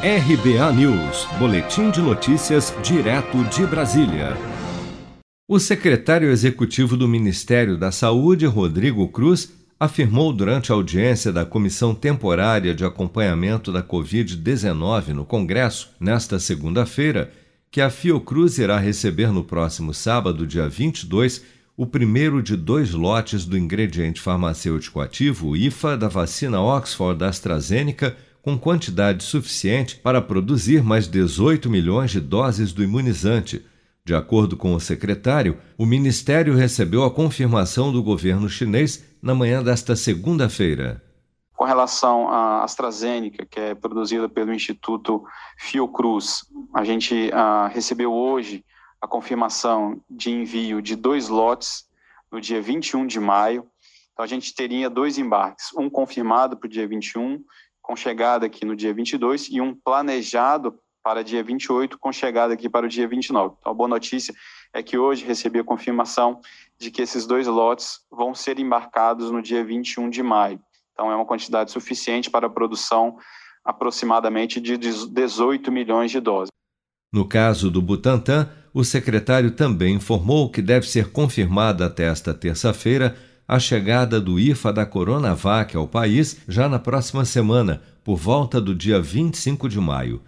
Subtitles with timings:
[0.00, 4.28] RBA News, Boletim de Notícias, direto de Brasília.
[5.48, 11.96] O secretário executivo do Ministério da Saúde, Rodrigo Cruz, afirmou durante a audiência da Comissão
[11.96, 17.32] Temporária de Acompanhamento da Covid-19 no Congresso, nesta segunda-feira,
[17.68, 21.42] que a Fiocruz irá receber no próximo sábado, dia 22,
[21.76, 28.58] o primeiro de dois lotes do ingrediente farmacêutico ativo, IFA, da vacina Oxford AstraZeneca com
[28.58, 33.64] quantidade suficiente para produzir mais 18 milhões de doses do imunizante.
[34.04, 39.62] De acordo com o secretário, o ministério recebeu a confirmação do governo chinês na manhã
[39.62, 41.02] desta segunda-feira.
[41.54, 45.24] Com relação à AstraZeneca, que é produzida pelo Instituto
[45.58, 48.64] Fiocruz, a gente ah, recebeu hoje
[49.00, 51.84] a confirmação de envio de dois lotes
[52.30, 53.66] no dia 21 de maio.
[54.12, 57.44] Então, a gente teria dois embarques, um confirmado para o dia 21
[57.88, 62.68] com chegada aqui no dia 22 e um planejado para dia 28 com chegada aqui
[62.68, 63.54] para o dia 29.
[63.58, 64.34] Então, a boa notícia
[64.74, 66.38] é que hoje recebi a confirmação
[66.78, 70.60] de que esses dois lotes vão ser embarcados no dia 21 de maio.
[70.92, 73.16] Então, é uma quantidade suficiente para a produção
[73.64, 76.50] aproximadamente de 18 milhões de doses.
[77.10, 83.16] No caso do Butantan, o secretário também informou que deve ser confirmada até esta terça-feira
[83.48, 88.74] a chegada do IFA da Coronavac ao país já na próxima semana, por volta do
[88.74, 90.20] dia 25 de maio.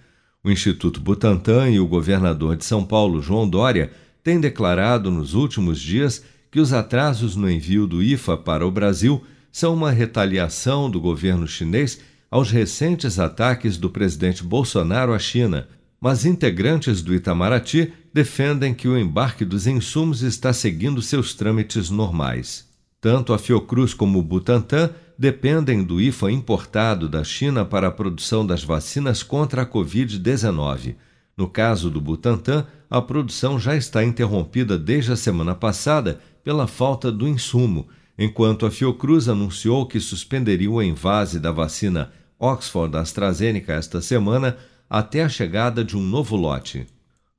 [0.42, 3.91] O Instituto Butantan e o governador de São Paulo, João Dória,
[4.24, 9.22] têm declarado nos últimos dias que os atrasos no envio do IFA para o Brasil
[9.52, 15.68] são uma retaliação do governo chinês aos recentes ataques do presidente Bolsonaro à China.
[16.00, 22.69] Mas integrantes do Itamaraty defendem que o embarque dos insumos está seguindo seus trâmites normais.
[23.01, 28.47] Tanto a Fiocruz como o Butantan dependem do IFA importado da China para a produção
[28.47, 30.97] das vacinas contra a Covid-19.
[31.34, 37.11] No caso do Butantan, a produção já está interrompida desde a semana passada pela falta
[37.11, 44.03] do insumo, enquanto a Fiocruz anunciou que suspenderia o envase da vacina Oxford AstraZeneca esta
[44.03, 44.59] semana
[44.91, 46.87] até a chegada de um novo lote.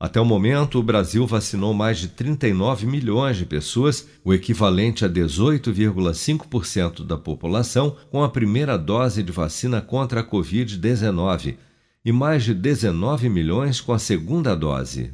[0.02, 5.08] Até o momento, o Brasil vacinou mais de 39 milhões de pessoas, o equivalente a
[5.08, 11.56] 18,5% da população, com a primeira dose de vacina contra a Covid-19,
[12.04, 15.14] e mais de 19 milhões com a segunda dose.